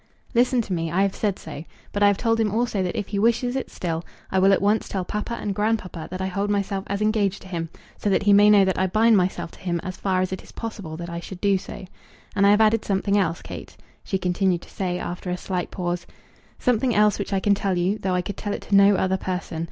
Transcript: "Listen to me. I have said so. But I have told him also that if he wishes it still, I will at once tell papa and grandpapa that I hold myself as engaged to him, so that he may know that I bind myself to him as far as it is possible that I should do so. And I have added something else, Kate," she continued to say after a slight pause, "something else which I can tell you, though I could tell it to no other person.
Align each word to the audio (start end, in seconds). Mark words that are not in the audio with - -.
"Listen 0.33 0.63
to 0.63 0.73
me. 0.73 0.89
I 0.91 1.03
have 1.03 1.13
said 1.15 1.37
so. 1.37 1.63
But 1.91 2.01
I 2.01 2.07
have 2.07 2.17
told 2.17 2.39
him 2.39 2.49
also 2.51 2.81
that 2.81 2.97
if 2.97 3.09
he 3.09 3.19
wishes 3.19 3.55
it 3.55 3.69
still, 3.69 4.03
I 4.31 4.39
will 4.39 4.51
at 4.51 4.59
once 4.63 4.89
tell 4.89 5.05
papa 5.05 5.35
and 5.35 5.53
grandpapa 5.53 6.07
that 6.09 6.19
I 6.19 6.25
hold 6.25 6.49
myself 6.49 6.85
as 6.87 7.03
engaged 7.03 7.43
to 7.43 7.47
him, 7.47 7.69
so 7.99 8.09
that 8.09 8.23
he 8.23 8.33
may 8.33 8.49
know 8.49 8.65
that 8.65 8.79
I 8.79 8.87
bind 8.87 9.15
myself 9.15 9.51
to 9.51 9.59
him 9.59 9.79
as 9.83 9.97
far 9.97 10.21
as 10.21 10.33
it 10.33 10.41
is 10.41 10.53
possible 10.53 10.97
that 10.97 11.09
I 11.11 11.19
should 11.19 11.39
do 11.39 11.55
so. 11.55 11.85
And 12.35 12.47
I 12.47 12.49
have 12.49 12.61
added 12.61 12.83
something 12.83 13.15
else, 13.15 13.43
Kate," 13.43 13.77
she 14.03 14.17
continued 14.17 14.63
to 14.63 14.71
say 14.71 14.97
after 14.97 15.29
a 15.29 15.37
slight 15.37 15.69
pause, 15.69 16.07
"something 16.57 16.95
else 16.95 17.19
which 17.19 17.31
I 17.31 17.39
can 17.39 17.53
tell 17.53 17.77
you, 17.77 17.99
though 17.99 18.15
I 18.15 18.23
could 18.23 18.37
tell 18.37 18.53
it 18.53 18.61
to 18.63 18.75
no 18.75 18.95
other 18.95 19.17
person. 19.17 19.59